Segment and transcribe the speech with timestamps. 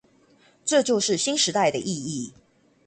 [0.65, 2.33] 這就是新時代的意義